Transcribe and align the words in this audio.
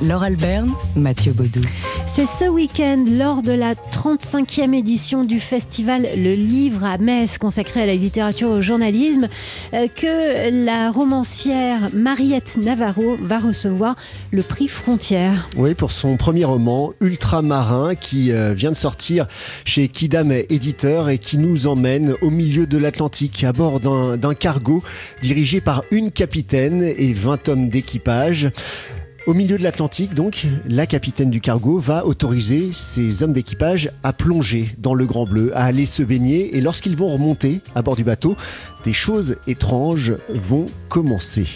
Laure 0.00 0.22
Alberne, 0.22 0.70
Mathieu 0.96 1.32
Baudou. 1.32 1.60
C'est 2.06 2.26
ce 2.26 2.48
week-end, 2.48 3.04
lors 3.08 3.42
de 3.42 3.52
la 3.52 3.74
35e 3.74 4.74
édition 4.74 5.24
du 5.24 5.40
festival 5.40 6.08
Le 6.16 6.34
Livre 6.34 6.84
à 6.84 6.98
Metz, 6.98 7.38
consacré 7.38 7.82
à 7.82 7.86
la 7.86 7.94
littérature 7.94 8.48
et 8.48 8.52
au 8.52 8.60
journalisme, 8.60 9.28
euh, 9.74 9.86
que 9.88 10.64
la 10.64 10.90
romancière 10.90 11.90
Mariette 11.94 12.56
Navarro 12.56 13.16
va 13.20 13.38
recevoir 13.38 13.96
le 14.30 14.42
prix 14.42 14.68
Frontière. 14.68 15.48
Oui, 15.56 15.74
pour 15.74 15.92
son 15.92 16.16
premier 16.16 16.44
roman, 16.44 16.92
Ultramarin, 17.00 17.94
qui 17.94 18.32
euh, 18.32 18.54
vient 18.54 18.70
de 18.70 18.76
sortir 18.76 19.26
chez 19.64 19.88
Kidam 19.88 20.32
Éditeur 20.32 21.08
et 21.08 21.18
qui 21.18 21.38
nous 21.38 21.66
emmène 21.66 22.14
au 22.22 22.30
milieu 22.30 22.66
de 22.66 22.78
l'Atlantique, 22.78 23.44
à 23.44 23.52
bord 23.52 23.80
d'un 23.80 24.34
cargo 24.34 24.82
dirigé 25.22 25.60
par 25.60 25.84
une 25.90 26.10
capitaine 26.10 26.82
et 26.82 27.12
20 27.12 27.48
hommes 27.48 27.68
d'équipage. 27.68 28.50
Au 29.24 29.34
milieu 29.34 29.56
de 29.56 29.62
l'Atlantique, 29.62 30.14
donc, 30.14 30.48
la 30.66 30.84
capitaine 30.84 31.30
du 31.30 31.40
cargo 31.40 31.78
va 31.78 32.04
autoriser 32.06 32.70
ses 32.72 33.22
hommes 33.22 33.32
d'équipage 33.32 33.88
à 34.02 34.12
plonger 34.12 34.74
dans 34.78 34.94
le 34.94 35.06
Grand 35.06 35.26
Bleu, 35.26 35.56
à 35.56 35.64
aller 35.64 35.86
se 35.86 36.02
baigner, 36.02 36.56
et 36.56 36.60
lorsqu'ils 36.60 36.96
vont 36.96 37.08
remonter 37.08 37.60
à 37.76 37.82
bord 37.82 37.94
du 37.94 38.02
bateau, 38.02 38.36
des 38.84 38.92
choses 38.92 39.36
étranges 39.46 40.14
vont 40.28 40.66
commencer. 40.88 41.46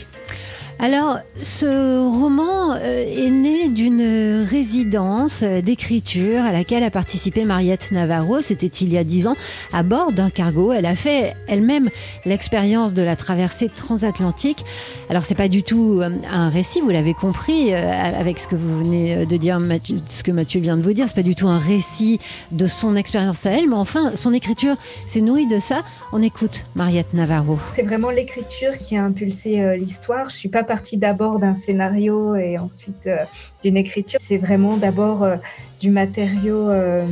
Alors, 0.79 1.21
ce 1.41 1.67
roman 2.07 2.75
euh, 2.75 3.05
est 3.07 3.31
né 3.31 3.69
d'une 3.69 4.45
résidence 4.47 5.43
d'écriture 5.43 6.43
à 6.43 6.53
laquelle 6.53 6.83
a 6.83 6.91
participé 6.91 7.45
Mariette 7.45 7.93
Navarro. 7.93 8.43
C'était 8.43 8.67
il 8.67 8.93
y 8.93 8.99
a 8.99 9.05
dix 9.05 9.27
ans, 9.27 9.37
à 9.73 9.83
bord 9.83 10.13
d'un 10.13 10.29
cargo. 10.29 10.75
Elle 10.75 10.85
a 10.85 10.95
fait 10.95 11.35
elle-même 11.47 11.89
l'expérience 12.27 12.93
de 12.93 13.03
la 13.03 13.17
traversée 13.17 13.71
transatlantique. 13.71 14.67
Alors, 15.09 15.23
c'est 15.23 15.35
pas 15.35 15.49
du 15.49 15.63
tout 15.63 16.01
euh, 16.03 16.11
un 16.31 16.51
récit, 16.51 16.83
vous 16.83 16.91
l'avez 16.91 17.15
compris, 17.15 17.73
euh, 17.73 17.91
avec 17.91 18.39
ce 18.39 18.47
que 18.47 18.57
vous 18.57 18.81
venez 18.81 19.25
de 19.25 19.37
dire, 19.39 19.59
ce 20.07 20.23
que 20.23 20.31
Mathieu 20.31 20.61
vient 20.61 20.77
de 20.77 20.83
vous 20.83 20.93
dire. 20.93 21.07
C'est 21.09 21.17
pas 21.17 21.23
du 21.23 21.35
tout 21.35 21.49
un 21.49 21.59
récit 21.59 22.19
de 22.53 22.67
son 22.67 22.97
expérience 22.97 23.47
à 23.47 23.53
elle, 23.53 23.67
mais 23.67 23.77
enfin, 23.77 24.15
son 24.15 24.35
écriture 24.35 24.77
s'est 25.07 25.23
nourrie 25.23 25.47
de 25.47 25.59
ça. 25.59 25.85
On 26.13 26.21
écoute 26.21 26.67
Mariette 26.75 27.15
Navarro. 27.15 27.59
C'est 27.73 27.83
vraiment 27.83 28.11
l'écriture 28.11 28.77
qui 28.77 28.95
a 28.95 29.03
impulsé 29.03 29.79
l'histoire. 29.79 30.29
Je 30.29 30.37
suis 30.37 30.51
pas 30.51 30.66
partie 30.67 30.97
d'abord 30.97 31.39
d'un 31.39 31.55
scénario 31.55 32.37
et 32.37 32.59
ensuite 32.59 33.07
euh, 33.07 33.25
d'une 33.63 33.77
écriture. 33.77 34.21
C'est 34.23 34.39
vraiment 34.39 34.77
d'abord 34.77 35.23
euh, 35.23 35.37
du 35.81 35.91
matériau 35.91 36.69
euh, 36.69 37.07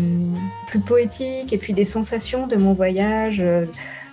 plus 0.67 0.81
poétique 0.81 1.53
et 1.53 1.59
puis 1.59 1.73
des 1.73 1.85
sensations 1.85 2.47
de 2.47 2.57
mon 2.57 2.75
voyage. 2.75 3.43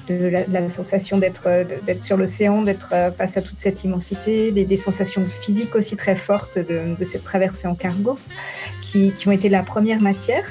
De 0.09 0.44
la, 0.50 0.67
sensation 0.67 1.20
d'être 1.20 1.48
sur 2.02 2.17
l'océan, 2.17 2.64
d'être 2.64 2.92
face 3.17 3.38
à 3.38 3.42
toute 3.42 3.59
cette 3.59 3.86
immensité, 3.86 4.52
des, 4.52 4.75
sensations 4.75 5.23
physiques 5.23 5.73
aussi 5.76 5.95
très 5.95 6.17
fortes 6.17 6.58
de, 6.58 6.98
de 7.00 7.05
cette 7.05 7.23
traversée 7.23 7.67
en 7.67 7.76
cargo, 7.76 8.17
qui, 8.81 9.14
qui, 9.14 9.30
ont 9.30 9.31
été 9.31 9.48
la 9.48 9.64
première 9.64 10.02
matière. 10.02 10.44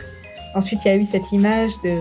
Ensuite, 0.54 0.84
il 0.84 0.88
y 0.88 0.90
a 0.92 0.96
eu 0.96 1.04
cette 1.04 1.32
image 1.32 1.72
de, 1.84 2.00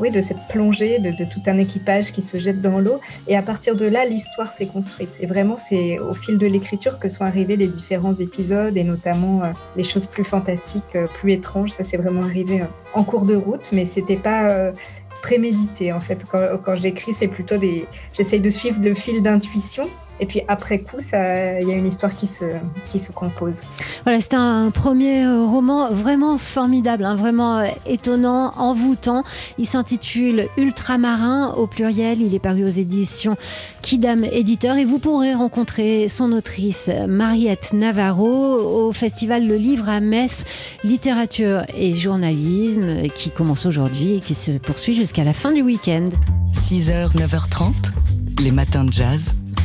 oui, 0.00 0.10
de 0.10 0.20
cette 0.20 0.46
plongée 0.48 0.98
de, 0.98 1.24
tout 1.24 1.42
un 1.46 1.58
équipage 1.58 2.12
qui 2.12 2.22
se 2.22 2.36
jette 2.36 2.60
dans 2.60 2.78
l'eau. 2.78 3.00
Et 3.28 3.36
à 3.36 3.42
partir 3.42 3.76
de 3.76 3.86
là, 3.86 4.04
l'histoire 4.04 4.48
s'est 4.48 4.66
construite. 4.66 5.16
Et 5.20 5.26
vraiment, 5.26 5.56
c'est 5.56 5.98
au 5.98 6.14
fil 6.14 6.38
de 6.38 6.46
l'écriture 6.46 6.98
que 6.98 7.08
sont 7.08 7.24
arrivés 7.24 7.56
les 7.56 7.68
différents 7.68 8.14
épisodes 8.14 8.76
et 8.76 8.84
notamment 8.84 9.42
euh, 9.42 9.52
les 9.76 9.84
choses 9.84 10.06
plus 10.06 10.24
fantastiques, 10.24 10.84
euh, 10.94 11.06
plus 11.06 11.32
étranges. 11.32 11.70
Ça, 11.70 11.84
c'est 11.84 11.96
vraiment 11.96 12.22
arrivé 12.22 12.62
euh, 12.62 12.66
en 12.94 13.04
cours 13.04 13.24
de 13.24 13.34
route, 13.34 13.68
mais 13.72 13.84
c'était 13.84 14.16
pas 14.16 14.72
prémédité 15.22 15.92
en 15.92 16.00
fait. 16.00 16.24
Quand, 16.30 16.58
quand 16.64 16.74
j'écris, 16.74 17.12
c'est 17.12 17.28
plutôt 17.28 17.56
des. 17.56 17.86
J'essaye 18.12 18.40
de 18.40 18.50
suivre 18.50 18.80
le 18.80 18.94
fil 18.94 19.22
d'intuition 19.22 19.88
et 20.20 20.26
puis 20.26 20.42
après 20.48 20.80
coup, 20.80 20.96
il 20.98 21.68
y 21.68 21.72
a 21.72 21.74
une 21.74 21.86
histoire 21.86 22.14
qui 22.14 22.26
se, 22.26 22.44
qui 22.90 23.00
se 23.00 23.12
compose. 23.12 23.60
Voilà, 24.04 24.20
c'est 24.20 24.34
un 24.34 24.70
premier 24.70 25.24
euh, 25.24 25.44
roman 25.44 25.90
vraiment 25.90 26.38
formidable, 26.38 27.04
hein, 27.04 27.16
vraiment 27.16 27.58
euh, 27.58 27.66
étonnant, 27.86 28.52
envoûtant. 28.56 29.24
Il 29.58 29.66
s'intitule 29.66 30.48
Ultramarin 30.56 31.54
au 31.56 31.66
pluriel. 31.66 32.20
Il 32.20 32.34
est 32.34 32.38
paru 32.38 32.64
aux 32.64 32.68
éditions 32.68 33.36
Kidam 33.82 34.24
Éditeur 34.24 34.76
et 34.76 34.84
vous 34.84 34.98
pourrez 34.98 35.34
rencontrer 35.34 36.08
son 36.08 36.32
autrice 36.32 36.90
Mariette 37.08 37.72
Navarro 37.72 38.86
au 38.86 38.92
festival 38.92 39.46
Le 39.46 39.56
Livre 39.56 39.88
à 39.88 40.00
Metz, 40.00 40.44
littérature 40.84 41.62
et 41.76 41.94
journalisme 41.94 43.08
qui 43.14 43.30
commence 43.30 43.66
aujourd'hui 43.66 44.16
et 44.16 44.20
qui 44.20 44.34
se 44.34 44.52
poursuit 44.52 44.94
jusqu'à 44.94 45.24
la 45.24 45.32
fin 45.32 45.52
du 45.52 45.62
week-end. 45.62 46.08
6h, 46.52 47.14
9h30, 47.16 47.72
les 48.42 48.50
matins 48.50 48.84
de 48.84 48.92
jazz. 48.92 49.34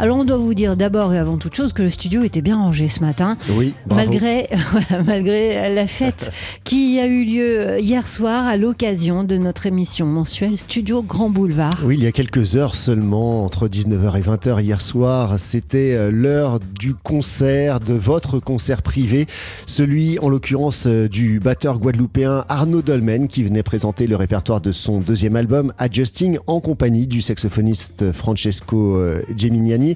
Alors 0.00 0.16
on 0.16 0.24
doit 0.24 0.38
vous 0.38 0.54
dire 0.54 0.78
d'abord 0.78 1.12
et 1.12 1.18
avant 1.18 1.36
toute 1.36 1.54
chose 1.54 1.74
que 1.74 1.82
le 1.82 1.90
studio 1.90 2.22
était 2.22 2.40
bien 2.40 2.56
rangé 2.56 2.88
ce 2.88 3.00
matin. 3.00 3.36
Oui, 3.50 3.74
Malgré, 3.86 4.48
malgré 5.06 5.74
la 5.74 5.86
fête 5.86 6.32
qui 6.64 6.98
a 6.98 7.06
eu 7.06 7.26
lieu 7.26 7.78
hier 7.80 8.08
soir 8.08 8.46
à 8.46 8.56
l'occasion 8.56 9.24
de 9.24 9.36
notre 9.36 9.66
émission 9.66 10.06
mensuelle 10.06 10.56
Studio 10.56 11.02
Grand 11.02 11.28
Boulevard. 11.28 11.82
Oui, 11.84 11.96
il 11.98 12.02
y 12.02 12.06
a 12.06 12.12
quelques 12.12 12.56
heures 12.56 12.76
seulement, 12.76 13.44
entre 13.44 13.68
19h 13.68 14.18
et 14.18 14.22
20h 14.22 14.62
hier 14.62 14.80
soir, 14.80 15.38
c'était 15.38 15.92
euh, 15.92 16.10
l'heure 16.10 16.60
du 16.60 16.94
concert, 16.94 17.78
de 17.78 17.92
votre 17.92 18.38
concert 18.38 18.80
privé, 18.80 19.26
celui 19.66 20.18
en 20.20 20.30
l'occurrence 20.30 20.84
euh, 20.86 21.10
du 21.10 21.40
batteur 21.40 21.78
guadeloupéen 21.78 22.46
Arnaud 22.48 22.80
Dolmen 22.80 23.28
qui 23.28 23.42
venait 23.42 23.62
présenter 23.62 24.06
le 24.06 24.16
répertoire 24.16 24.62
de 24.62 24.72
son 24.72 25.00
deuxième 25.00 25.36
album 25.36 25.74
Adjusting 25.76 26.38
en 26.46 26.60
compagnie 26.60 27.06
du 27.06 27.20
saxophoniste 27.20 28.12
Francesco 28.12 28.96
euh, 28.96 29.20
Geminiani 29.36 29.89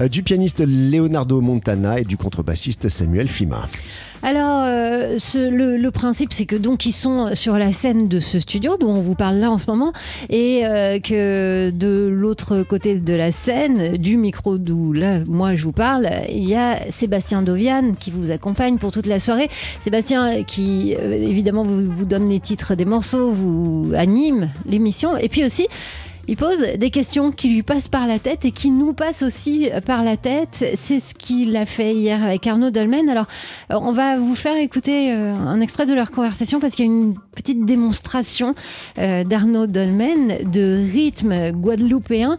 euh, 0.00 0.08
du 0.08 0.22
pianiste 0.22 0.62
Leonardo 0.66 1.40
Montana 1.40 2.00
et 2.00 2.04
du 2.04 2.16
contrebassiste 2.16 2.88
Samuel 2.88 3.28
Fima. 3.28 3.68
Alors, 4.22 4.62
euh, 4.64 5.18
le, 5.34 5.90
principe, 5.90 6.32
c'est 6.32 6.46
que 6.46 6.56
donc 6.56 6.86
ils 6.86 6.92
sont 6.92 7.34
sur 7.34 7.58
la 7.58 7.72
scène 7.72 8.08
de 8.08 8.20
ce 8.20 8.40
studio 8.40 8.78
dont 8.78 8.90
on 8.90 9.02
vous 9.02 9.14
parle 9.14 9.36
là 9.36 9.50
en 9.50 9.58
ce 9.58 9.70
moment, 9.70 9.92
et 10.30 10.64
euh, 10.64 10.98
que 10.98 11.70
de 11.70 12.08
l'autre 12.10 12.62
côté 12.62 12.98
de 12.98 13.12
la 13.12 13.32
scène, 13.32 13.98
du 13.98 14.16
micro 14.16 14.56
d'où 14.56 14.94
là 14.94 15.20
moi 15.26 15.54
je 15.54 15.64
vous 15.64 15.72
parle, 15.72 16.08
il 16.30 16.44
y 16.44 16.54
a 16.54 16.90
Sébastien 16.90 17.42
Dovian 17.42 17.92
qui 18.00 18.10
vous 18.10 18.30
accompagne 18.30 18.78
pour 18.78 18.92
toute 18.92 19.06
la 19.06 19.20
soirée. 19.20 19.50
Sébastien 19.80 20.42
qui 20.44 20.92
évidemment 20.92 21.64
vous, 21.64 21.84
vous 21.84 22.06
donne 22.06 22.30
les 22.30 22.40
titres 22.40 22.74
des 22.74 22.86
morceaux, 22.86 23.30
vous 23.30 23.92
anime 23.94 24.48
l'émission, 24.66 25.18
et 25.18 25.28
puis 25.28 25.44
aussi 25.44 25.68
il 26.28 26.36
pose 26.36 26.58
des 26.58 26.90
questions 26.90 27.32
qui 27.32 27.48
lui 27.48 27.62
passent 27.62 27.88
par 27.88 28.06
la 28.06 28.18
tête 28.18 28.44
et 28.44 28.50
qui 28.50 28.70
nous 28.70 28.92
passent 28.92 29.22
aussi 29.22 29.68
par 29.84 30.02
la 30.02 30.16
tête. 30.16 30.64
C'est 30.74 31.00
ce 31.00 31.14
qu'il 31.14 31.56
a 31.56 31.66
fait 31.66 31.94
hier 31.94 32.22
avec 32.22 32.46
Arnaud 32.46 32.70
Dolmen. 32.70 33.08
Alors, 33.08 33.26
on 33.70 33.92
va 33.92 34.16
vous 34.16 34.34
faire 34.34 34.56
écouter 34.56 35.12
euh, 35.12 35.34
un 35.34 35.60
extrait 35.60 35.86
de 35.86 35.94
leur 35.94 36.10
conversation 36.10 36.60
parce 36.60 36.74
qu'il 36.74 36.86
y 36.86 36.88
a 36.88 36.92
une 36.92 37.14
petite 37.34 37.64
démonstration 37.64 38.54
euh, 38.98 39.24
d'Arnaud 39.24 39.66
Dolmen 39.66 40.50
de 40.50 40.84
rythme 40.92 41.52
guadeloupéen. 41.52 42.38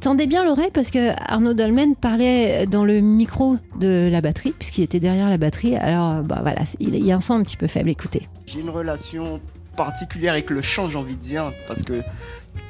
Tendez 0.00 0.26
bien 0.26 0.44
l'oreille 0.44 0.70
parce 0.72 0.90
que 0.90 1.10
Arnaud 1.18 1.54
Dolmen 1.54 1.96
parlait 1.96 2.66
dans 2.66 2.84
le 2.84 3.00
micro 3.00 3.56
de 3.80 4.08
la 4.12 4.20
batterie, 4.20 4.52
puisqu'il 4.58 4.82
était 4.82 5.00
derrière 5.00 5.30
la 5.30 5.38
batterie. 5.38 5.76
Alors, 5.76 6.22
bah, 6.22 6.40
voilà, 6.42 6.60
il 6.78 6.94
y 7.04 7.10
a 7.10 7.16
un 7.16 7.20
son 7.22 7.34
un 7.34 7.42
petit 7.42 7.56
peu 7.56 7.68
faible. 7.68 7.88
Écoutez. 7.88 8.28
J'ai 8.46 8.60
une 8.60 8.70
relation 8.70 9.40
particulière 9.76 10.32
avec 10.32 10.50
le 10.50 10.62
chant, 10.62 10.88
j'ai 10.88 10.98
envie 10.98 11.16
de 11.16 11.22
dire, 11.22 11.52
parce 11.66 11.82
que 11.84 12.02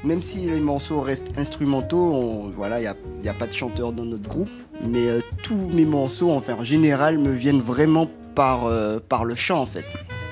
même 0.04 0.22
si 0.22 0.38
les 0.50 0.60
morceaux 0.60 1.00
restent 1.00 1.32
instrumentaux, 1.38 2.52
voilà, 2.56 2.80
il 2.80 2.94
n'y 3.22 3.28
a, 3.28 3.34
pas 3.34 3.46
de 3.46 3.52
chanteur 3.52 3.92
dans 3.92 4.04
notre 4.04 4.28
groupe, 4.28 4.50
mais 4.86 5.08
euh, 5.08 5.20
tous 5.42 5.68
mes 5.72 5.84
morceaux, 5.84 6.30
enfin, 6.30 6.56
en 6.58 6.64
général, 6.64 7.18
me 7.18 7.32
viennent 7.32 7.60
vraiment 7.60 8.06
par, 8.34 8.66
euh, 8.66 8.98
par 9.08 9.24
le 9.24 9.34
chant, 9.34 9.60
en 9.60 9.66
fait, 9.66 9.86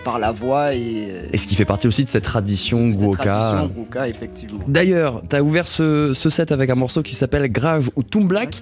par 0.04 0.18
la 0.18 0.32
voix. 0.32 0.74
Et, 0.74 1.08
euh, 1.10 1.26
et 1.32 1.38
ce 1.38 1.46
qui 1.46 1.54
fait 1.54 1.64
partie 1.64 1.86
aussi 1.86 2.04
de 2.04 2.08
cette 2.08 2.24
tradition 2.24 2.88
Gwoka. 2.88 3.30
tradition 3.30 3.86
effectivement. 4.04 4.60
D'ailleurs, 4.68 5.22
tu 5.28 5.36
as 5.36 5.42
ouvert 5.42 5.66
ce, 5.66 6.12
set 6.14 6.52
avec 6.52 6.70
un 6.70 6.74
morceau 6.74 7.02
qui 7.02 7.14
s'appelle 7.14 7.50
Grave 7.50 7.90
ou 7.96 8.02
Tumblak 8.02 8.60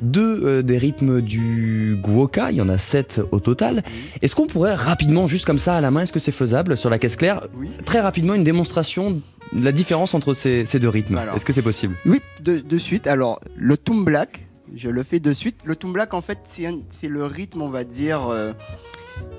deux 0.00 0.40
euh, 0.44 0.62
des 0.62 0.78
rythmes 0.78 1.20
du 1.20 1.98
Guoka, 2.02 2.50
il 2.50 2.56
y 2.56 2.60
en 2.62 2.68
a 2.68 2.78
sept 2.78 3.20
au 3.32 3.38
total. 3.38 3.82
Est-ce 4.22 4.34
qu'on 4.34 4.46
pourrait 4.46 4.74
rapidement, 4.74 5.26
juste 5.26 5.44
comme 5.44 5.58
ça 5.58 5.74
à 5.76 5.80
la 5.82 5.90
main, 5.90 6.02
est-ce 6.02 6.12
que 6.12 6.18
c'est 6.18 6.32
faisable 6.32 6.78
sur 6.78 6.90
la 6.90 6.98
caisse 6.98 7.16
claire? 7.16 7.46
Très 7.84 8.00
rapidement, 8.00 8.34
une 8.34 8.44
démonstration 8.44 9.20
la 9.52 9.72
différence 9.72 10.14
entre 10.14 10.34
ces, 10.34 10.64
deux 10.78 10.88
rythmes. 10.88 11.20
Est-ce 11.34 11.44
que 11.44 11.52
c'est 11.52 11.62
possible? 11.62 11.96
Oui, 12.06 12.20
de, 12.42 12.78
suite. 12.78 13.06
Alors, 13.06 13.40
le 13.56 13.76
Toom 13.76 14.04
Black, 14.04 14.46
je 14.74 14.88
le 14.88 15.02
fais 15.02 15.20
de 15.20 15.32
suite. 15.32 15.62
Le 15.64 15.76
Toom 15.76 15.92
Black, 15.92 16.14
en 16.14 16.20
fait, 16.20 16.38
c'est 16.44 17.08
le 17.08 17.24
rythme, 17.24 17.62
on 17.62 17.70
va 17.70 17.84
dire, 17.84 18.26
euh, 18.28 18.52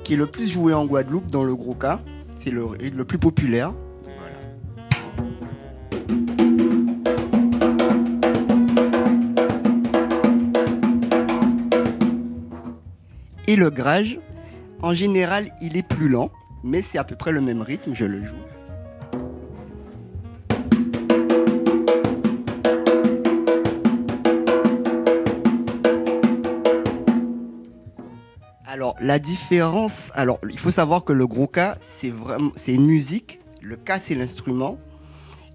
qui 0.03 0.13
est 0.13 0.17
le 0.17 0.27
plus 0.27 0.49
joué 0.49 0.73
en 0.73 0.85
Guadeloupe 0.85 1.31
dans 1.31 1.43
le 1.43 1.55
Guoka. 1.55 2.01
C'est 2.39 2.51
le, 2.51 2.65
le 2.79 3.05
plus 3.05 3.19
populaire. 3.19 3.73
Et 13.47 13.55
le 13.57 13.69
grage, 13.69 14.19
en 14.81 14.93
général, 14.93 15.51
il 15.61 15.75
est 15.75 15.85
plus 15.85 16.07
lent, 16.07 16.31
mais 16.63 16.81
c'est 16.81 16.97
à 16.97 17.03
peu 17.03 17.15
près 17.15 17.31
le 17.31 17.41
même 17.41 17.61
rythme, 17.61 17.93
je 17.93 18.05
le 18.05 18.23
joue. 18.23 18.35
La 29.01 29.19
différence, 29.19 30.11
alors 30.13 30.39
il 30.49 30.59
faut 30.59 30.71
savoir 30.71 31.03
que 31.03 31.13
le 31.13 31.27
gros 31.27 31.47
K, 31.47 31.75
c'est 31.81 32.09
vraiment, 32.11 32.51
c'est 32.55 32.73
une 32.73 32.85
musique. 32.85 33.39
Le 33.61 33.75
K, 33.75 33.93
c'est 33.99 34.15
l'instrument, 34.15 34.77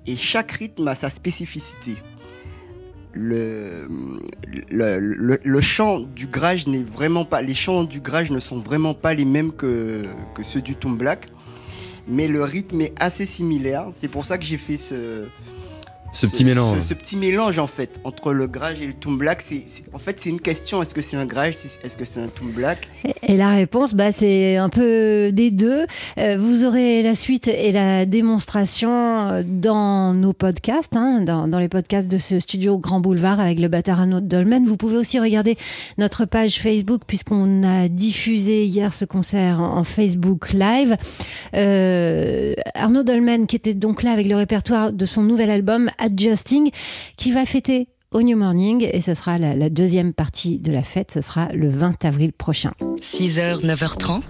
et 0.07 0.17
chaque 0.17 0.53
rythme 0.53 0.87
a 0.89 0.95
sa 0.95 1.11
spécificité. 1.11 1.95
Le, 3.13 3.89
le, 4.69 5.39
le, 5.43 5.61
chant 5.63 6.01
du 6.01 6.27
grage 6.27 6.67
n'est 6.67 6.83
vraiment 6.83 7.25
pas, 7.25 7.41
les 7.41 7.55
chants 7.55 7.85
du 7.85 8.01
grage 8.01 8.31
ne 8.31 8.41
sont 8.41 8.59
vraiment 8.59 8.93
pas 8.93 9.15
les 9.15 9.25
mêmes 9.25 9.53
que, 9.53 10.05
que 10.35 10.43
ceux 10.43 10.61
du 10.61 10.77
Tomb 10.77 10.99
Black, 10.99 11.27
mais 12.07 12.29
le 12.29 12.43
rythme 12.43 12.83
est 12.83 12.93
assez 13.01 13.25
similaire. 13.25 13.89
C'est 13.95 14.09
pour 14.09 14.27
ça 14.27 14.37
que 14.37 14.45
j'ai 14.45 14.59
fait 14.59 14.77
ce, 14.77 15.25
Ce 16.13 16.27
petit 16.27 16.45
mélange. 16.45 16.79
Ce, 16.81 16.89
ce 16.89 16.95
petit 16.95 17.17
mélange 17.17 17.59
en 17.59 17.67
fait 17.67 18.01
entre 18.05 18.33
le 18.33 18.47
grage 18.47 18.81
et 18.81 18.87
le 18.87 18.93
tomb 18.95 19.19
black, 19.19 19.43
c'est 19.43 19.63
c'est- 19.67 19.85
en 19.93 19.99
fait 19.99 20.19
c'est 20.19 20.31
une 20.31 20.41
question. 20.41 20.81
Est-ce 20.83 20.95
que 20.95 21.03
c'est 21.03 21.17
un 21.17 21.27
grage? 21.27 21.55
Est-ce 21.85 21.97
que 21.97 22.05
c'est 22.07 22.21
un 22.21 22.29
tomb 22.29 22.51
black? 22.53 22.89
Et- 23.05 23.33
Et 23.33 23.37
la 23.37 23.51
réponse, 23.51 23.93
bah, 23.95 24.13
c'est 24.13 24.57
un 24.57 24.69
peu 24.69 25.31
des 25.33 25.51
deux. 25.51 25.85
Euh, 26.19 26.37
vous 26.39 26.65
aurez 26.65 27.03
la 27.03 27.15
suite 27.15 27.49
et 27.49 27.73
la 27.73 28.07
démonstration 28.07 28.91
euh, 29.29 29.43
dans 29.45 30.15
nos 30.15 30.33
podcasts, 30.33 30.97
hein, 30.97 31.21
dans, 31.21 31.49
dans 31.49 31.59
les 31.59 31.69
podcasts 31.69 32.09
de 32.09 32.19
ce 32.19 32.39
studio 32.41 32.79
Grand 32.79 33.01
Boulevard 33.01 33.41
avec 33.41 33.59
le 33.59 33.69
batteur 33.69 34.01
Arnaud 34.01 34.21
Dolmen. 34.21 34.65
Vous 34.65 34.77
pouvez 34.77 34.97
aussi 34.97 35.19
regarder 35.19 35.57
notre 35.99 36.25
page 36.25 36.61
Facebook 36.61 37.03
puisqu'on 37.07 37.63
a 37.63 37.89
diffusé 37.89 38.65
hier 38.65 38.95
ce 38.95 39.05
concert 39.05 39.61
en 39.61 39.77
en 39.77 39.85
Facebook 39.85 40.53
Live. 40.55 40.97
Euh, 41.55 42.55
Arnaud 42.75 43.03
Dolmen 43.03 43.47
qui 43.47 43.57
était 43.57 43.75
donc 43.75 44.03
là 44.03 44.13
avec 44.13 44.27
le 44.27 44.37
répertoire 44.37 44.93
de 44.93 45.05
son 45.05 45.23
nouvel 45.23 45.51
album 45.51 45.91
Adjusting 45.99 46.71
qui 47.17 47.33
va 47.33 47.45
fêter 47.45 47.89
au 48.13 48.23
New 48.23 48.37
Morning 48.37 48.89
et 48.91 49.01
ce 49.01 49.15
sera 49.15 49.39
la, 49.39 49.55
la 49.55 49.69
deuxième 49.69 50.13
partie 50.13 50.59
de 50.59 50.73
la 50.73 50.83
fête, 50.83 51.11
ce 51.13 51.21
sera 51.21 51.49
le 51.53 51.71
20 51.71 52.05
avril 52.05 52.33
prochain. 52.33 52.73
6h, 53.01 53.63
9h30, 53.63 54.23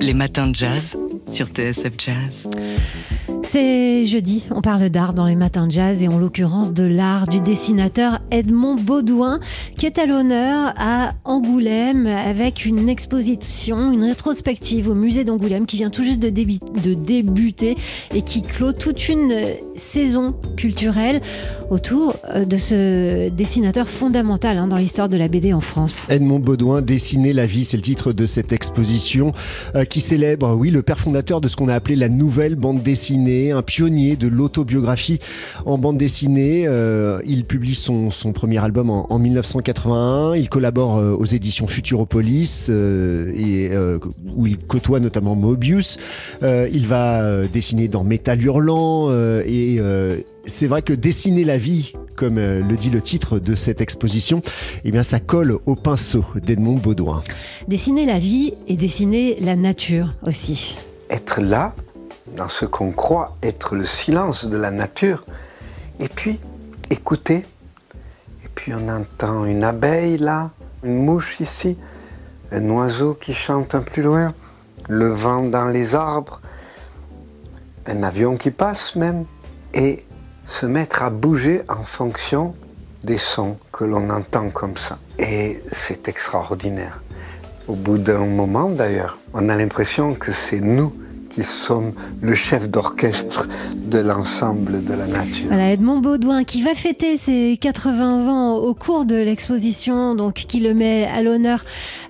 les 0.00 0.14
matins 0.14 0.46
de 0.46 0.54
jazz 0.54 0.96
sur 1.26 1.46
TSF 1.46 1.92
Jazz. 1.98 2.48
C'est 3.44 4.06
jeudi, 4.06 4.44
on 4.50 4.60
parle 4.60 4.88
d'art 4.90 5.12
dans 5.12 5.26
les 5.26 5.34
matins 5.34 5.66
de 5.66 5.72
jazz 5.72 6.02
et 6.02 6.08
en 6.08 6.18
l'occurrence 6.18 6.72
de 6.72 6.84
l'art 6.84 7.26
du 7.26 7.40
dessinateur 7.40 8.20
Edmond 8.30 8.76
Baudouin 8.76 9.40
qui 9.76 9.86
est 9.86 9.98
à 9.98 10.06
l'honneur 10.06 10.72
à 10.76 11.14
Angoulême 11.24 12.06
avec 12.06 12.64
une 12.64 12.88
exposition, 12.88 13.92
une 13.92 14.04
rétrospective 14.04 14.88
au 14.88 14.94
musée 14.94 15.24
d'Angoulême 15.24 15.66
qui 15.66 15.76
vient 15.76 15.90
tout 15.90 16.04
juste 16.04 16.20
de 16.20 16.30
débuter 16.30 17.76
et 18.14 18.22
qui 18.22 18.42
clôt 18.42 18.72
toute 18.72 19.08
une 19.08 19.32
euh, 19.80 19.90
saison 19.90 20.34
culturelle 20.56 21.20
autour 21.70 22.14
euh, 22.34 22.44
de 22.44 22.56
ce 22.56 23.28
dessinateur 23.28 23.88
fondamental 23.88 24.58
hein, 24.58 24.66
dans 24.66 24.76
l'histoire 24.76 25.08
de 25.08 25.16
la 25.16 25.28
BD 25.28 25.52
en 25.52 25.60
France. 25.60 26.06
Edmond 26.08 26.38
Baudouin, 26.38 26.82
Dessiner 26.82 27.32
la 27.32 27.46
vie, 27.46 27.64
c'est 27.64 27.76
le 27.76 27.82
titre 27.82 28.12
de 28.12 28.26
cette 28.26 28.52
exposition 28.52 29.32
euh, 29.74 29.84
qui 29.84 30.00
célèbre, 30.00 30.54
oui, 30.54 30.70
le 30.70 30.82
père 30.82 30.98
fondateur 30.98 31.40
de 31.40 31.48
ce 31.48 31.56
qu'on 31.56 31.68
a 31.68 31.74
appelé 31.74 31.96
la 31.96 32.08
nouvelle 32.08 32.54
bande 32.54 32.82
dessinée, 32.82 33.52
un 33.52 33.62
pionnier 33.62 34.16
de 34.16 34.28
l'autobiographie 34.28 35.18
en 35.66 35.78
bande 35.78 35.98
dessinée. 35.98 36.64
Euh, 36.66 37.20
il 37.26 37.44
publie 37.44 37.74
son, 37.74 38.10
son 38.10 38.32
premier 38.32 38.58
album 38.58 38.90
en, 38.90 39.12
en 39.12 39.18
1981. 39.18 40.34
Il 40.34 40.48
collabore 40.48 41.18
aux 41.18 41.24
éditions 41.24 41.66
Futuropolis 41.66 42.68
et 42.68 43.70
où 44.36 44.46
il 44.46 44.58
côtoie 44.58 45.00
notamment 45.00 45.34
Mobius. 45.34 45.98
Il 46.42 46.86
va 46.86 47.46
dessiner 47.46 47.88
dans 47.88 48.04
Métal 48.04 48.42
Hurlant 48.42 49.08
euh, 49.10 49.42
et 49.70 49.78
euh, 49.78 50.16
c'est 50.46 50.66
vrai 50.66 50.82
que 50.82 50.92
dessiner 50.92 51.44
la 51.44 51.56
vie, 51.56 51.92
comme 52.16 52.38
euh, 52.38 52.60
le 52.60 52.76
dit 52.76 52.90
le 52.90 53.00
titre 53.00 53.38
de 53.38 53.54
cette 53.54 53.80
exposition, 53.80 54.42
eh 54.84 54.90
bien 54.90 55.04
ça 55.04 55.20
colle 55.20 55.58
au 55.64 55.76
pinceau 55.76 56.24
d'Edmond 56.34 56.76
Baudouin. 56.76 57.22
Dessiner 57.68 58.04
la 58.04 58.18
vie 58.18 58.54
et 58.66 58.74
dessiner 58.74 59.38
la 59.40 59.54
nature 59.54 60.12
aussi. 60.26 60.76
être 61.08 61.40
là, 61.40 61.74
dans 62.36 62.48
ce 62.48 62.64
qu'on 62.64 62.90
croit 62.90 63.36
être 63.44 63.76
le 63.76 63.84
silence 63.84 64.46
de 64.46 64.56
la 64.56 64.72
nature, 64.72 65.24
et 66.00 66.08
puis 66.08 66.40
écouter. 66.90 67.44
Et 68.44 68.48
puis 68.52 68.72
on 68.74 68.88
entend 68.88 69.44
une 69.44 69.62
abeille 69.62 70.18
là, 70.18 70.50
une 70.82 71.04
mouche 71.04 71.38
ici, 71.40 71.76
un 72.50 72.68
oiseau 72.70 73.14
qui 73.14 73.34
chante 73.34 73.76
un 73.76 73.82
plus 73.82 74.02
loin, 74.02 74.34
le 74.88 75.08
vent 75.08 75.44
dans 75.44 75.66
les 75.66 75.94
arbres, 75.94 76.40
un 77.86 78.02
avion 78.02 78.36
qui 78.36 78.50
passe 78.50 78.96
même, 78.96 79.26
et 79.74 80.04
se 80.46 80.66
mettre 80.66 81.02
à 81.02 81.10
bouger 81.10 81.62
en 81.68 81.82
fonction 81.82 82.54
des 83.04 83.18
sons 83.18 83.56
que 83.72 83.84
l'on 83.84 84.10
entend 84.10 84.50
comme 84.50 84.76
ça. 84.76 84.98
Et 85.18 85.62
c'est 85.70 86.08
extraordinaire. 86.08 87.00
Au 87.68 87.74
bout 87.74 87.98
d'un 87.98 88.26
moment 88.26 88.68
d'ailleurs, 88.68 89.18
on 89.32 89.48
a 89.48 89.56
l'impression 89.56 90.14
que 90.14 90.32
c'est 90.32 90.60
nous 90.60 90.92
qui 91.30 91.42
sommes 91.44 91.92
le 92.20 92.34
chef 92.34 92.68
d'orchestre 92.68 93.48
de 93.86 93.98
l'ensemble 93.98 94.84
de 94.84 94.92
la 94.94 95.06
nature. 95.06 95.52
Edmond 95.52 96.00
Baudouin 96.00 96.44
qui 96.44 96.60
va 96.62 96.74
fêter 96.74 97.16
ses 97.18 97.56
80 97.60 98.28
ans 98.28 98.56
au 98.56 98.74
cours 98.74 99.04
de 99.04 99.14
l'exposition, 99.14 100.14
donc 100.16 100.34
qui 100.34 100.60
le 100.60 100.74
met 100.74 101.04
à 101.06 101.22
l'honneur 101.22 101.64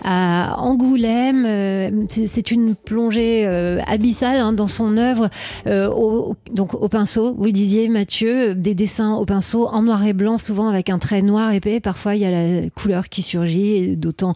à 0.04 0.56
Angoulême. 0.58 1.44
Euh, 1.46 1.90
c'est- 2.08 2.50
une 2.50 2.74
plongée 2.74 3.46
euh, 3.46 3.78
abyssale 3.86 4.38
hein, 4.38 4.52
dans 4.52 4.66
son 4.66 4.96
œuvre, 4.96 5.28
euh, 5.68 5.88
au, 5.88 6.34
donc 6.52 6.74
au 6.74 6.88
pinceau. 6.88 7.34
Vous 7.38 7.44
le 7.44 7.52
disiez, 7.52 7.88
Mathieu, 7.88 8.54
des 8.54 8.74
dessins 8.74 9.14
au 9.14 9.24
pinceau 9.26 9.68
en 9.68 9.82
noir 9.82 10.04
et 10.04 10.14
blanc, 10.14 10.38
souvent 10.38 10.68
avec 10.68 10.88
un 10.90 10.98
trait 10.98 11.22
noir 11.22 11.52
épais. 11.52 11.78
Parfois, 11.78 12.16
il 12.16 12.22
y 12.22 12.24
a 12.24 12.30
la 12.30 12.68
couleur 12.70 13.08
qui 13.10 13.22
surgit, 13.22 13.96
d'autant 13.96 14.32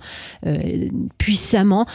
puissamment. 1.19 1.87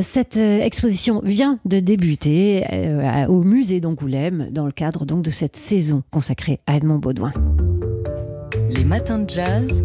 Cette 0.00 0.36
exposition 0.36 1.22
vient 1.24 1.58
de 1.64 1.78
débuter 1.80 2.31
euh, 2.32 3.26
au 3.26 3.42
musée 3.42 3.80
d'Angoulême 3.80 4.48
dans 4.50 4.66
le 4.66 4.72
cadre 4.72 5.04
de 5.04 5.30
cette 5.30 5.56
saison 5.56 6.02
consacrée 6.10 6.60
à 6.66 6.76
Edmond 6.76 6.98
Baudouin. 6.98 7.32
Les 8.70 8.84
matins 8.84 9.18
de 9.18 9.28
jazz. 9.28 9.82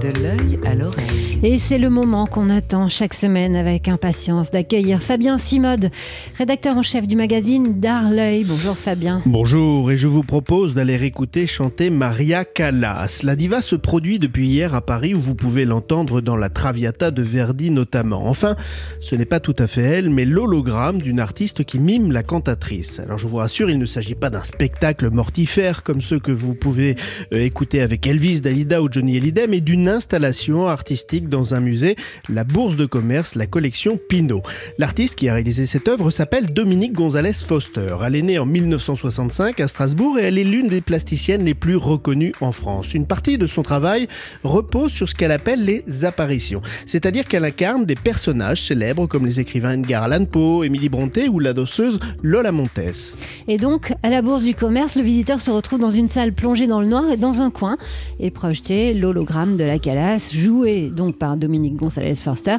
De 0.00 0.18
l'œil 0.20 0.58
à 0.64 0.74
l'oreille. 0.74 1.20
Et 1.42 1.58
c'est 1.58 1.78
le 1.78 1.90
moment 1.90 2.26
qu'on 2.26 2.50
attend 2.50 2.88
chaque 2.88 3.14
semaine 3.14 3.56
avec 3.56 3.88
impatience 3.88 4.50
d'accueillir 4.50 5.02
Fabien 5.02 5.38
Simode, 5.38 5.90
rédacteur 6.36 6.76
en 6.76 6.82
chef 6.82 7.06
du 7.06 7.16
magazine 7.16 7.80
D'Art 7.80 8.10
l'œil. 8.10 8.44
Bonjour 8.44 8.76
Fabien. 8.76 9.22
Bonjour, 9.26 9.90
et 9.90 9.96
je 9.96 10.06
vous 10.06 10.22
propose 10.22 10.74
d'aller 10.74 11.02
écouter 11.02 11.46
chanter 11.46 11.90
Maria 11.90 12.44
Callas. 12.44 13.20
La 13.24 13.36
diva 13.36 13.62
se 13.62 13.74
produit 13.74 14.18
depuis 14.18 14.48
hier 14.48 14.74
à 14.74 14.80
Paris 14.80 15.14
où 15.14 15.20
vous 15.20 15.34
pouvez 15.34 15.64
l'entendre 15.64 16.20
dans 16.20 16.36
la 16.36 16.50
Traviata 16.50 17.10
de 17.10 17.22
Verdi 17.22 17.70
notamment. 17.70 18.26
Enfin, 18.26 18.56
ce 19.00 19.14
n'est 19.14 19.24
pas 19.24 19.40
tout 19.40 19.56
à 19.58 19.66
fait 19.66 19.82
elle, 19.82 20.10
mais 20.10 20.24
l'hologramme 20.24 21.00
d'une 21.02 21.20
artiste 21.20 21.64
qui 21.64 21.78
mime 21.78 22.12
la 22.12 22.22
cantatrice. 22.22 23.00
Alors 23.00 23.18
je 23.18 23.26
vous 23.26 23.36
rassure, 23.36 23.70
il 23.70 23.78
ne 23.78 23.86
s'agit 23.86 24.14
pas 24.14 24.30
d'un 24.30 24.44
spectacle 24.44 25.10
mortifère 25.10 25.82
comme 25.82 26.00
ceux 26.00 26.18
que 26.18 26.32
vous 26.32 26.54
pouvez 26.54 26.96
euh, 27.32 27.38
écouter 27.38 27.80
avec 27.80 28.06
Elvis, 28.06 28.40
Dalida 28.40 28.82
ou 28.82 28.88
Johnny 28.90 29.16
Hallyday, 29.16 29.46
mais 29.46 29.60
d'une 29.60 29.89
installation 29.90 30.66
artistique 30.66 31.28
dans 31.28 31.54
un 31.54 31.60
musée, 31.60 31.96
la 32.28 32.44
Bourse 32.44 32.76
de 32.76 32.86
commerce, 32.86 33.34
la 33.34 33.46
collection 33.46 33.98
Pinault. 34.08 34.42
L'artiste 34.78 35.16
qui 35.16 35.28
a 35.28 35.34
réalisé 35.34 35.66
cette 35.66 35.88
œuvre 35.88 36.10
s'appelle 36.10 36.46
Dominique 36.52 36.92
Gonzalez 36.92 37.34
Foster. 37.34 37.96
Elle 38.06 38.16
est 38.16 38.22
née 38.22 38.38
en 38.38 38.46
1965 38.46 39.60
à 39.60 39.68
Strasbourg 39.68 40.18
et 40.18 40.22
elle 40.22 40.38
est 40.38 40.44
l'une 40.44 40.68
des 40.68 40.80
plasticiennes 40.80 41.44
les 41.44 41.54
plus 41.54 41.76
reconnues 41.76 42.32
en 42.40 42.52
France. 42.52 42.94
Une 42.94 43.06
partie 43.06 43.36
de 43.36 43.46
son 43.46 43.62
travail 43.62 44.08
repose 44.44 44.92
sur 44.92 45.08
ce 45.08 45.14
qu'elle 45.14 45.32
appelle 45.32 45.64
les 45.64 45.84
apparitions, 46.04 46.62
c'est-à-dire 46.86 47.26
qu'elle 47.26 47.44
incarne 47.44 47.84
des 47.84 47.94
personnages 47.94 48.62
célèbres 48.62 49.06
comme 49.06 49.26
les 49.26 49.40
écrivains 49.40 49.72
Edgar 49.72 50.04
Allan 50.04 50.24
Poe, 50.24 50.64
Émilie 50.64 50.88
Brontë 50.88 51.28
ou 51.28 51.38
la 51.40 51.52
danseuse 51.52 51.98
Lola 52.22 52.52
Montez. 52.52 52.92
Et 53.48 53.56
donc, 53.56 53.92
à 54.02 54.10
la 54.10 54.22
Bourse 54.22 54.44
du 54.44 54.54
Commerce, 54.54 54.96
le 54.96 55.02
visiteur 55.02 55.40
se 55.40 55.50
retrouve 55.50 55.80
dans 55.80 55.90
une 55.90 56.08
salle 56.08 56.32
plongée 56.32 56.66
dans 56.66 56.80
le 56.80 56.86
noir 56.86 57.10
et 57.10 57.16
dans 57.16 57.42
un 57.42 57.50
coin 57.50 57.76
est 58.20 58.30
projeté 58.30 58.94
l'hologramme 58.94 59.56
de 59.56 59.64
la 59.64 59.78
Calas, 59.80 60.30
joué 60.32 60.90
donc 60.90 61.16
par 61.16 61.36
Dominique 61.36 61.76
Gonzalez 61.76 62.14
Forster, 62.16 62.56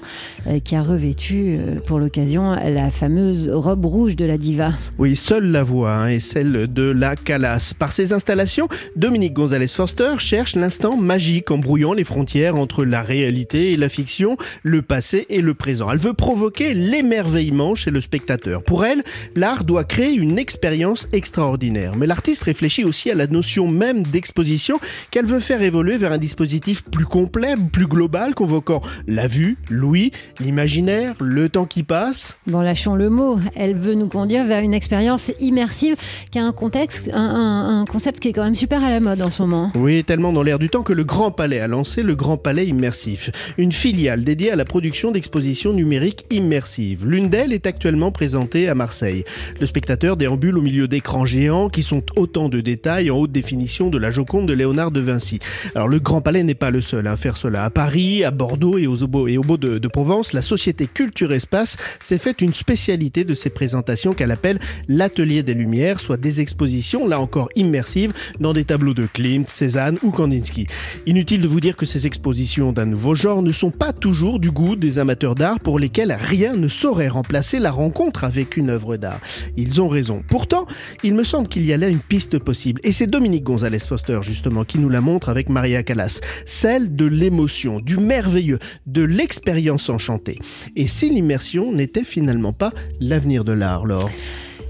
euh, 0.48 0.60
qui 0.60 0.76
a 0.76 0.84
revêtu 0.84 1.58
euh, 1.58 1.80
pour 1.86 2.00
l'occasion 2.00 2.52
la 2.52 2.90
fameuse 2.90 3.50
robe 3.50 3.86
rouge 3.86 4.16
de 4.16 4.26
la 4.26 4.38
diva. 4.38 4.72
Oui, 4.98 5.16
seule 5.16 5.52
la 5.52 5.64
voix 5.64 5.94
hein, 5.94 6.08
est 6.08 6.20
celle 6.20 6.72
de 6.72 6.84
la 6.84 7.16
Calas. 7.16 7.74
Par 7.78 7.92
ses 7.92 8.14
installations, 8.14 8.68
Dominique 8.96 9.34
Gonzalez 9.34 9.68
Forster 9.68 10.16
cherche 10.18 10.56
l'instant 10.56 10.98
magique 10.98 11.52
en 11.52 11.58
brouillant 11.58 11.94
les 11.94 12.04
frontières 12.04 12.56
entre 12.56 12.84
la 12.84 13.02
réalité 13.02 13.74
et 13.74 13.78
la 13.78 13.90
fiction, 13.90 14.38
le 14.64 14.82
passé 14.82 15.26
et 15.30 15.42
le 15.42 15.54
présent. 15.54 15.92
Elle 15.92 16.00
veut 16.00 16.14
provoquer 16.14 16.74
l'émerveillement 16.74 17.76
chez 17.76 17.92
le 17.92 18.02
spectateur. 18.02 18.64
Pour 18.64 18.86
elle, 18.86 19.04
l'art 19.36 19.64
doit 19.64 19.84
créer 19.84 20.14
une 20.14 20.40
expérience 20.40 21.08
extraordinaire. 21.14 21.96
Mais 21.98 22.08
l'artiste 22.08 22.44
réfléchit 22.44 22.84
aussi 22.84 23.12
à 23.12 23.16
la 23.16 23.28
notion 23.28 23.68
même 23.68 24.04
d'exposition 24.04 24.80
qu'elle 25.12 25.26
veut 25.26 25.40
faire 25.40 25.62
évoluer 25.62 25.98
vers 25.98 26.12
un 26.12 26.18
dispositif 26.18 26.84
plus 26.84 27.06
complet, 27.12 27.56
plus 27.74 27.88
global, 27.88 28.34
convoquant 28.34 28.82
la 29.06 29.28
vue, 29.28 29.58
l'ouïe, 29.70 30.12
l'imaginaire, 30.40 31.14
le 31.20 31.50
temps 31.50 31.66
qui 31.66 31.84
passe. 31.84 32.38
Bon, 32.48 32.62
lâchons 32.62 32.96
le 32.96 33.10
mot. 33.10 33.38
Elle 33.56 33.76
veut 33.76 33.96
nous 33.96 34.08
conduire 34.08 34.46
vers 34.46 34.64
une 34.64 34.74
expérience 34.74 35.30
immersive 35.42 35.98
qui 36.32 36.40
a 36.40 36.46
un 36.46 36.54
contexte, 36.54 37.10
un, 37.14 37.18
un- 37.20 37.82
un 37.82 37.86
concept 37.86 38.22
qui 38.22 38.30
est 38.30 38.34
quand 38.34 38.46
même 38.46 38.56
super 38.56 38.82
à 38.84 38.90
la 38.90 39.02
mode 39.02 39.22
en 39.22 39.30
ce 39.30 39.42
moment. 39.42 39.72
Oui, 39.76 40.04
tellement 40.06 40.32
dans 40.32 40.42
l'air 40.42 40.58
du 40.58 40.70
temps 40.70 40.84
que 40.84 40.94
le 40.94 41.04
Grand 41.04 41.32
Palais 41.32 41.60
a 41.60 41.68
lancé 41.68 42.02
le 42.02 42.16
Grand 42.16 42.38
Palais 42.38 42.66
Immersif, 42.66 43.30
une 43.58 43.74
filiale 43.74 44.24
dédiée 44.24 44.52
à 44.52 44.56
la 44.56 44.64
production 44.66 45.12
d'expositions 45.12 45.74
numériques 45.74 46.26
immersives. 46.32 47.06
L'une 47.06 47.28
d'elles 47.28 47.52
est 47.52 47.68
actuellement 47.68 48.12
présentée 48.14 48.70
à 48.70 48.76
Marseille. 48.76 49.26
Le 49.60 49.66
spectateur 49.66 50.16
déambule 50.16 50.58
au 50.58 50.62
milieu 50.62 50.88
d'écrans 50.88 51.26
géants 51.26 51.68
qui 51.68 51.84
sont 51.84 52.04
autant 52.16 52.48
de 52.48 52.62
détails 52.62 53.12
en 53.12 53.18
haute 53.18 53.34
définition 53.34 53.90
de 53.90 53.98
la 53.98 54.12
Joconde 54.12 54.48
de 54.48 54.54
Léonard 54.54 54.92
de 54.92 55.02
Vinci. 55.02 55.40
Alors 55.76 55.90
le 55.90 56.00
Grand 56.00 56.22
Palais 56.22 56.44
n'est 56.44 56.56
pas 56.56 56.72
le 56.72 56.80
seul 56.80 57.01
faire 57.16 57.38
cela. 57.38 57.66
À 57.66 57.70
Paris, 57.70 58.24
à 58.24 58.32
Bordeaux 58.32 58.78
et 58.78 58.88
aux 58.88 59.04
au 59.04 59.08
Beau 59.08 59.58
de, 59.58 59.88
Provence, 59.88 60.34
la 60.34 60.42
société 60.42 60.88
Culture 60.88 61.34
Espace 61.34 61.78
s'est 62.00 62.18
faite 62.18 62.42
une 62.42 62.54
spécialité 62.54 63.24
de 63.24 63.34
ces 63.34 63.50
présentations 63.50 64.14
qu'elle 64.14 64.32
appelle 64.32 64.60
l'atelier 64.88 65.44
des 65.44 65.54
lumières, 65.54 66.00
soit 66.00 66.18
des 66.18 66.42
expositions, 66.42 67.08
là 67.08 67.20
encore 67.20 67.50
immersives, 67.56 68.14
dans 68.40 68.54
des 68.54 68.66
tableaux 68.66 68.94
de 68.94 69.06
Klimt, 69.06 69.48
Cézanne 69.48 69.98
ou 70.04 70.12
Kandinsky. 70.12 70.68
Inutile 71.06 71.42
de 71.42 71.48
vous 71.48 71.60
dire 71.60 71.76
que 71.76 71.86
ces 71.86 72.08
expositions 72.08 72.72
d'un 72.72 72.86
nouveau 72.86 73.16
genre 73.16 73.42
ne 73.42 73.52
sont 73.52 73.72
pas 73.72 73.94
toujours 73.94 74.40
du 74.40 74.52
goût 74.52 74.76
des 74.76 75.00
amateurs 75.00 75.36
d'art 75.36 75.60
pour 75.60 75.80
lesquels 75.80 76.16
rien 76.18 76.56
ne 76.56 76.68
saurait 76.68 77.08
remplacer 77.08 77.60
la 77.60 77.72
rencontre 77.72 78.24
avec 78.24 78.58
une 78.58 78.70
œuvre 78.70 78.98
d'art. 78.98 79.20
Ils 79.58 79.82
ont 79.82 79.88
raison. 79.88 80.24
Pourtant, 80.28 80.66
il 81.04 81.16
me 81.16 81.24
semble 81.24 81.48
qu'il 81.48 81.66
y 81.66 81.74
a 81.74 81.78
là 81.78 81.88
une 81.88 82.00
piste 82.00 82.40
possible. 82.40 82.80
Et 82.84 82.92
c'est 82.92 83.08
Dominique 83.08 83.44
Gonzalez 83.44 83.80
Foster, 83.80 84.20
justement, 84.22 84.64
qui 84.64 84.80
nous 84.80 84.90
la 84.90 85.02
montre 85.02 85.30
avec 85.30 85.50
Maria 85.50 85.84
Callas. 85.84 86.20
Celle 86.46 86.81
de 86.90 87.06
l'émotion, 87.06 87.80
du 87.80 87.98
merveilleux, 87.98 88.60
de 88.86 89.04
l'expérience 89.04 89.90
enchantée. 89.90 90.40
Et 90.76 90.88
si 90.88 91.10
l'immersion 91.10 91.72
n'était 91.72 92.04
finalement 92.04 92.54
pas 92.54 92.74
l'avenir 93.00 93.44
de 93.44 93.52
l'art, 93.52 93.86
Laure 93.86 94.10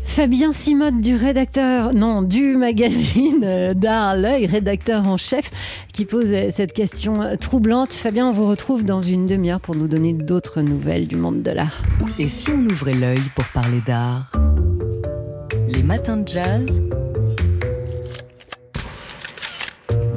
Fabien 0.03 0.51
Simode 0.51 0.99
du 0.99 1.15
rédacteur, 1.15 1.93
non, 1.93 2.21
du 2.21 2.57
magazine 2.57 3.43
euh, 3.45 3.73
d'art 3.73 4.17
L'œil, 4.17 4.45
rédacteur 4.45 5.07
en 5.07 5.15
chef, 5.15 5.49
qui 5.93 6.03
pose 6.03 6.25
euh, 6.27 6.49
cette 6.53 6.73
question 6.73 7.21
euh, 7.21 7.37
troublante. 7.37 7.93
Fabien, 7.93 8.27
on 8.27 8.33
vous 8.33 8.45
retrouve 8.45 8.83
dans 8.83 9.01
une 9.01 9.25
demi-heure 9.25 9.61
pour 9.61 9.75
nous 9.75 9.87
donner 9.87 10.11
d'autres 10.11 10.61
nouvelles 10.61 11.07
du 11.07 11.15
monde 11.15 11.41
de 11.43 11.51
l'art. 11.51 11.81
Et 12.19 12.27
si 12.27 12.49
on 12.51 12.59
ouvrait 12.59 12.93
l'œil 12.93 13.21
pour 13.35 13.45
parler 13.53 13.79
d'art? 13.87 14.31
Les 15.69 15.83
matins 15.83 16.17
de 16.17 16.27
jazz? 16.27 16.81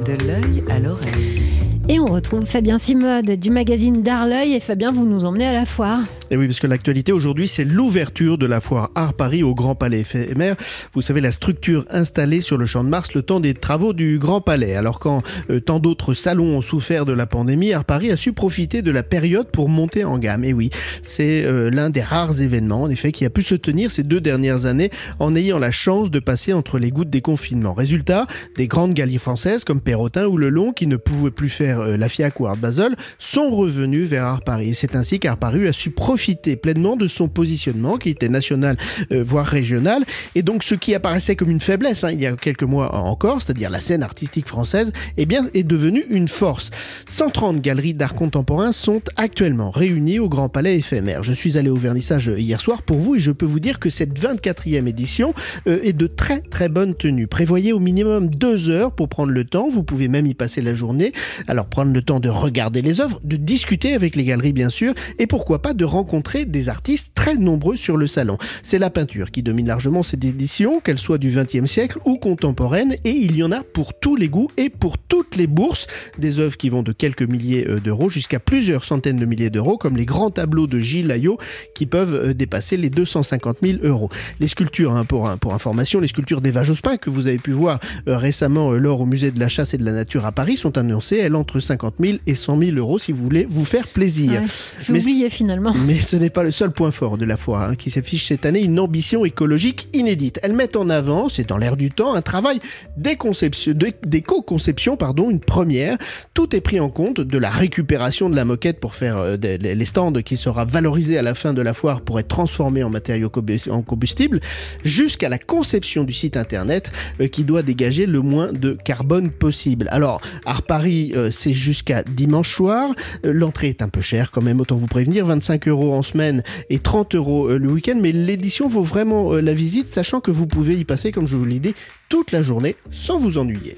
De 0.05 0.13
l'œil 0.23 0.63
à 0.69 0.77
l'oreille. 0.77 1.41
Et 1.89 1.99
on 1.99 2.05
retrouve 2.05 2.45
Fabien 2.45 2.77
Simode 2.77 3.31
du 3.31 3.49
magazine 3.49 4.03
d'art 4.03 4.27
L'œil. 4.27 4.53
Et 4.53 4.59
Fabien, 4.59 4.91
vous 4.91 5.05
nous 5.05 5.25
emmenez 5.25 5.47
à 5.47 5.53
la 5.53 5.65
foire. 5.65 6.01
Et 6.31 6.37
oui, 6.37 6.47
parce 6.47 6.59
que 6.59 6.67
l'actualité 6.67 7.11
aujourd'hui, 7.11 7.47
c'est 7.47 7.63
l'ouverture 7.63 8.37
de 8.37 8.47
la 8.47 8.59
foire 8.59 8.89
Art 8.95 9.13
Paris 9.13 9.43
au 9.43 9.53
Grand 9.53 9.75
Palais 9.75 9.99
éphémère. 9.99 10.55
Vous 10.93 11.01
savez, 11.01 11.21
la 11.21 11.31
structure 11.31 11.85
installée 11.91 12.41
sur 12.41 12.57
le 12.57 12.65
Champ 12.65 12.83
de 12.83 12.89
Mars 12.89 13.13
le 13.13 13.21
temps 13.21 13.39
des 13.39 13.53
travaux 13.53 13.93
du 13.93 14.17
Grand 14.17 14.41
Palais. 14.41 14.75
Alors 14.75 14.97
quand 14.99 15.21
euh, 15.51 15.59
tant 15.59 15.79
d'autres 15.79 16.15
salons 16.15 16.57
ont 16.57 16.61
souffert 16.61 17.05
de 17.05 17.13
la 17.13 17.27
pandémie, 17.27 17.73
Art 17.73 17.85
Paris 17.85 18.11
a 18.11 18.17
su 18.17 18.33
profiter 18.33 18.81
de 18.81 18.89
la 18.89 19.03
période 19.03 19.51
pour 19.51 19.69
monter 19.69 20.03
en 20.03 20.17
gamme. 20.17 20.43
Et 20.43 20.53
oui, 20.53 20.71
c'est 21.03 21.45
euh, 21.45 21.69
l'un 21.69 21.91
des 21.91 22.01
rares 22.01 22.41
événements, 22.41 22.83
en 22.83 22.89
effet, 22.89 23.11
qui 23.11 23.23
a 23.25 23.29
pu 23.29 23.43
se 23.43 23.55
tenir 23.55 23.91
ces 23.91 24.03
deux 24.03 24.21
dernières 24.21 24.65
années 24.65 24.89
en 25.19 25.35
ayant 25.35 25.59
la 25.59 25.71
chance 25.71 26.09
de 26.09 26.19
passer 26.19 26.53
entre 26.53 26.79
les 26.79 26.89
gouttes 26.89 27.11
des 27.11 27.21
confinements. 27.21 27.73
Résultat, 27.73 28.25
des 28.57 28.67
grandes 28.67 28.95
galeries 28.95 29.19
françaises 29.19 29.63
comme 29.63 29.79
Perrotin 29.79 30.25
ou 30.25 30.37
Le 30.37 30.49
Long, 30.49 30.73
qui 30.73 30.87
ne 30.87 30.97
pouvaient 30.97 31.29
plus 31.29 31.49
faire 31.49 31.81
euh, 31.81 31.97
la 31.97 32.09
FIAC 32.09 32.39
ou 32.39 32.47
Art 32.47 32.57
Basel, 32.57 32.95
sont 33.19 33.51
revenus 33.51 34.07
vers 34.07 34.25
Art 34.25 34.41
Paris. 34.41 34.73
C'est 34.73 34.95
ainsi 34.95 35.19
qu'Art 35.19 35.37
Paris 35.37 35.67
a 35.67 35.73
su 35.73 35.91
profiter 35.91 36.14
pleinement 36.61 36.95
de 36.95 37.07
son 37.07 37.27
positionnement, 37.27 37.97
qui 37.97 38.09
était 38.09 38.29
national, 38.29 38.77
euh, 39.11 39.23
voire 39.23 39.45
régional. 39.45 40.03
Et 40.35 40.41
donc, 40.41 40.63
ce 40.63 40.75
qui 40.75 40.95
apparaissait 40.95 41.35
comme 41.35 41.49
une 41.49 41.59
faiblesse 41.59 42.03
hein, 42.03 42.11
il 42.11 42.21
y 42.21 42.25
a 42.25 42.35
quelques 42.35 42.63
mois 42.63 42.95
encore, 42.95 43.41
c'est-à-dire 43.41 43.69
la 43.69 43.81
scène 43.81 44.03
artistique 44.03 44.47
française, 44.47 44.91
eh 45.17 45.25
bien, 45.25 45.47
est 45.53 45.63
devenu 45.63 46.05
une 46.09 46.27
force. 46.27 46.71
130 47.07 47.61
galeries 47.61 47.93
d'art 47.93 48.15
contemporain 48.15 48.71
sont 48.71 49.01
actuellement 49.17 49.71
réunies 49.71 50.19
au 50.19 50.29
Grand 50.29 50.49
Palais 50.49 50.77
éphémère. 50.77 51.23
Je 51.23 51.33
suis 51.33 51.57
allé 51.57 51.69
au 51.69 51.75
vernissage 51.75 52.31
hier 52.37 52.61
soir 52.61 52.81
pour 52.81 52.97
vous 52.97 53.15
et 53.15 53.19
je 53.19 53.31
peux 53.31 53.45
vous 53.45 53.59
dire 53.59 53.79
que 53.79 53.89
cette 53.89 54.19
24e 54.19 54.87
édition 54.87 55.33
euh, 55.67 55.79
est 55.83 55.93
de 55.93 56.07
très 56.07 56.41
très 56.41 56.69
bonne 56.69 56.95
tenue. 56.95 57.27
Prévoyez 57.27 57.73
au 57.73 57.79
minimum 57.79 58.29
deux 58.29 58.69
heures 58.69 58.91
pour 58.91 59.09
prendre 59.09 59.31
le 59.31 59.43
temps. 59.43 59.69
Vous 59.69 59.83
pouvez 59.83 60.07
même 60.07 60.25
y 60.25 60.33
passer 60.33 60.61
la 60.61 60.73
journée. 60.73 61.11
Alors, 61.47 61.65
prendre 61.65 61.93
le 61.93 62.01
temps 62.01 62.19
de 62.19 62.29
regarder 62.29 62.81
les 62.81 63.01
œuvres, 63.01 63.19
de 63.23 63.35
discuter 63.35 63.93
avec 63.93 64.15
les 64.15 64.23
galeries, 64.23 64.53
bien 64.53 64.69
sûr, 64.69 64.93
et 65.19 65.27
pourquoi 65.27 65.61
pas 65.61 65.73
de 65.73 65.85
rencontrer 65.85 66.04
des 66.47 66.69
artistes 66.69 67.11
très 67.13 67.35
nombreux 67.35 67.75
sur 67.75 67.97
le 67.97 68.07
salon. 68.07 68.37
C'est 68.63 68.79
la 68.79 68.89
peinture 68.89 69.31
qui 69.31 69.43
domine 69.43 69.67
largement 69.67 70.03
cette 70.03 70.23
édition, 70.23 70.79
qu'elle 70.79 70.97
soit 70.97 71.17
du 71.17 71.29
XXe 71.29 71.69
siècle 71.69 71.99
ou 72.05 72.17
contemporaine, 72.17 72.95
et 73.03 73.11
il 73.11 73.35
y 73.35 73.43
en 73.43 73.51
a 73.51 73.63
pour 73.63 73.93
tous 73.93 74.15
les 74.15 74.29
goûts 74.29 74.49
et 74.57 74.69
pour 74.69 74.97
toutes 74.97 75.35
les 75.35 75.47
bourses. 75.47 75.87
Des 76.17 76.39
œuvres 76.39 76.57
qui 76.57 76.69
vont 76.69 76.83
de 76.83 76.91
quelques 76.91 77.23
milliers 77.23 77.67
euh, 77.67 77.79
d'euros 77.79 78.09
jusqu'à 78.09 78.39
plusieurs 78.39 78.83
centaines 78.83 79.17
de 79.17 79.25
milliers 79.25 79.49
d'euros, 79.49 79.77
comme 79.77 79.97
les 79.97 80.05
grands 80.05 80.31
tableaux 80.31 80.67
de 80.67 80.79
Gilles 80.79 81.11
Ayot 81.11 81.37
qui 81.73 81.85
peuvent 81.85 82.13
euh, 82.13 82.33
dépasser 82.33 82.77
les 82.77 82.89
250 82.89 83.57
000 83.61 83.79
euros. 83.83 84.09
Les 84.39 84.47
sculptures, 84.47 84.95
hein, 84.95 85.05
pour, 85.05 85.29
pour 85.37 85.53
information, 85.53 85.99
les 85.99 86.07
sculptures 86.07 86.41
d'Eva 86.41 86.63
Jospin 86.63 86.97
que 86.97 87.09
vous 87.09 87.27
avez 87.27 87.37
pu 87.37 87.51
voir 87.51 87.79
euh, 88.07 88.17
récemment 88.17 88.71
euh, 88.71 88.77
lors 88.77 89.01
au 89.01 89.05
musée 89.05 89.31
de 89.31 89.39
la 89.39 89.47
chasse 89.47 89.73
et 89.73 89.77
de 89.77 89.85
la 89.85 89.91
nature 89.91 90.25
à 90.25 90.31
Paris 90.31 90.57
sont 90.57 90.77
annoncées, 90.77 91.17
elles, 91.17 91.35
entre 91.35 91.59
50 91.59 91.95
000 91.99 92.17
et 92.25 92.35
100 92.35 92.59
000 92.59 92.77
euros 92.77 92.99
si 92.99 93.11
vous 93.11 93.23
voulez 93.23 93.45
vous 93.47 93.65
faire 93.65 93.87
plaisir. 93.87 94.41
Ouais, 94.41 94.47
J'ai 94.81 94.93
oublié 94.93 95.29
finalement. 95.29 95.73
Mais 95.85 95.94
ce 95.99 96.15
n'est 96.15 96.29
pas 96.29 96.43
le 96.43 96.51
seul 96.51 96.71
point 96.71 96.91
fort 96.91 97.17
de 97.17 97.25
la 97.25 97.37
foire, 97.37 97.69
hein, 97.69 97.75
qui 97.75 97.91
s'affiche 97.91 98.27
cette 98.27 98.45
année 98.45 98.61
une 98.61 98.79
ambition 98.79 99.25
écologique 99.25 99.89
inédite. 99.93 100.39
Elle 100.43 100.53
met 100.53 100.75
en 100.77 100.89
avant, 100.89 101.29
c'est 101.29 101.47
dans 101.47 101.57
l'air 101.57 101.75
du 101.75 101.91
temps, 101.91 102.13
un 102.13 102.21
travail 102.21 102.59
d'éco-conception, 102.97 104.97
pardon, 104.97 105.29
une 105.29 105.39
première. 105.39 105.97
Tout 106.33 106.55
est 106.55 106.61
pris 106.61 106.79
en 106.79 106.89
compte 106.89 107.21
de 107.21 107.37
la 107.37 107.49
récupération 107.49 108.29
de 108.29 108.35
la 108.35 108.45
moquette 108.45 108.79
pour 108.79 108.95
faire 108.95 109.17
euh, 109.17 109.37
les 109.37 109.85
stands 109.85 110.13
qui 110.23 110.37
sera 110.37 110.65
valorisé 110.65 111.17
à 111.17 111.21
la 111.21 111.33
fin 111.33 111.53
de 111.53 111.61
la 111.61 111.73
foire 111.73 112.01
pour 112.01 112.19
être 112.19 112.27
transformé 112.27 112.83
en 112.83 112.89
matériaux 112.89 113.31
en 113.69 113.81
combustible, 113.81 114.39
jusqu'à 114.83 115.29
la 115.29 115.37
conception 115.37 116.03
du 116.03 116.13
site 116.13 116.37
internet 116.37 116.91
euh, 117.21 117.27
qui 117.27 117.43
doit 117.43 117.63
dégager 117.63 118.05
le 118.05 118.21
moins 118.21 118.51
de 118.51 118.73
carbone 118.73 119.29
possible. 119.29 119.87
Alors, 119.91 120.21
Art 120.45 120.63
Paris, 120.63 121.13
euh, 121.15 121.31
c'est 121.31 121.53
jusqu'à 121.53 122.03
dimanche 122.03 122.55
soir. 122.55 122.93
L'entrée 123.23 123.69
est 123.69 123.81
un 123.81 123.89
peu 123.89 124.01
chère 124.01 124.31
quand 124.31 124.41
même, 124.41 124.59
autant 124.59 124.75
vous 124.75 124.87
prévenir, 124.87 125.25
25 125.25 125.67
euros 125.67 125.84
en 125.93 126.01
semaine 126.01 126.43
et 126.69 126.79
30 126.79 127.15
euros 127.15 127.49
euh, 127.49 127.57
le 127.57 127.71
week-end, 127.71 127.97
mais 127.99 128.11
l'édition 128.11 128.67
vaut 128.67 128.83
vraiment 128.83 129.33
euh, 129.33 129.41
la 129.41 129.53
visite, 129.53 129.93
sachant 129.93 130.19
que 130.19 130.31
vous 130.31 130.47
pouvez 130.47 130.75
y 130.75 130.85
passer, 130.85 131.11
comme 131.11 131.27
je 131.27 131.35
vous 131.35 131.45
l'ai 131.45 131.59
dit, 131.59 131.75
toute 132.09 132.31
la 132.31 132.43
journée 132.43 132.75
sans 132.91 133.17
vous 133.17 133.37
ennuyer. 133.37 133.75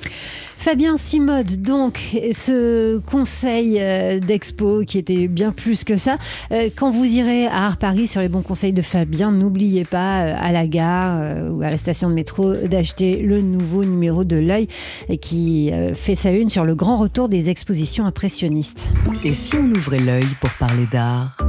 Fabien 0.57 0.97
Simode, 0.97 1.61
donc, 1.61 2.17
ce 2.33 2.97
conseil 2.99 3.77
euh, 3.79 4.19
d'expo 4.19 4.83
qui 4.85 4.97
était 4.97 5.27
bien 5.27 5.51
plus 5.51 5.83
que 5.83 5.95
ça. 5.95 6.17
Quand 6.75 6.89
vous 6.89 7.05
irez 7.05 7.45
à 7.45 7.67
Art 7.67 7.77
Paris 7.77 8.07
sur 8.07 8.21
les 8.21 8.27
bons 8.27 8.41
conseils 8.41 8.73
de 8.73 8.81
Fabien, 8.81 9.31
n'oubliez 9.31 9.85
pas 9.85 10.17
à 10.17 10.51
la 10.51 10.67
gare 10.67 11.51
ou 11.51 11.61
à 11.61 11.69
la 11.69 11.77
station 11.77 12.09
de 12.09 12.15
métro 12.15 12.53
d'acheter 12.53 13.21
le 13.21 13.41
nouveau 13.41 13.85
numéro 13.85 14.23
de 14.23 14.35
l'œil 14.35 14.67
et 15.09 15.17
qui 15.17 15.71
fait 15.93 16.15
sa 16.15 16.31
une 16.31 16.49
sur 16.49 16.65
le 16.65 16.75
grand 16.75 16.97
retour 16.97 17.29
des 17.29 17.49
expositions 17.49 18.05
impressionnistes. 18.05 18.87
Et 19.23 19.33
si 19.33 19.55
on 19.55 19.65
ouvrait 19.71 19.99
l'œil 19.99 20.27
pour 20.41 20.49
parler 20.51 20.85
d'art? 20.91 21.46